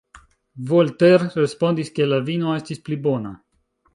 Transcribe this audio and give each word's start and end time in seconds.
Voltaire 0.71 1.27
respondis, 1.41 1.93
ke 1.99 2.09
la 2.13 2.19
vino 2.31 2.57
estis 2.63 2.83
pli 2.87 3.01
bona. 3.07 3.35